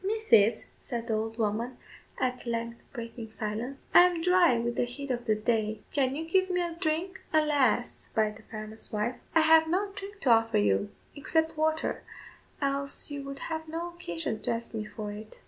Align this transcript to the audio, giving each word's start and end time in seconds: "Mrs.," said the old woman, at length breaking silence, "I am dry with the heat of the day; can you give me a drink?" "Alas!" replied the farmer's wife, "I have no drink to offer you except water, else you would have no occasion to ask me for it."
"Mrs.," 0.03 0.63
said 0.79 1.05
the 1.05 1.13
old 1.13 1.37
woman, 1.37 1.77
at 2.19 2.47
length 2.47 2.79
breaking 2.91 3.29
silence, 3.29 3.85
"I 3.93 3.99
am 4.05 4.23
dry 4.23 4.57
with 4.57 4.75
the 4.75 4.85
heat 4.85 5.11
of 5.11 5.25
the 5.27 5.35
day; 5.35 5.81
can 5.93 6.15
you 6.15 6.25
give 6.27 6.49
me 6.49 6.59
a 6.59 6.73
drink?" 6.73 7.21
"Alas!" 7.31 8.07
replied 8.09 8.37
the 8.37 8.43
farmer's 8.51 8.91
wife, 8.91 9.17
"I 9.35 9.41
have 9.41 9.67
no 9.67 9.91
drink 9.93 10.19
to 10.21 10.31
offer 10.31 10.57
you 10.57 10.89
except 11.15 11.55
water, 11.55 12.01
else 12.59 13.11
you 13.11 13.21
would 13.25 13.39
have 13.53 13.67
no 13.67 13.89
occasion 13.91 14.41
to 14.41 14.49
ask 14.49 14.73
me 14.73 14.85
for 14.85 15.11
it." 15.11 15.37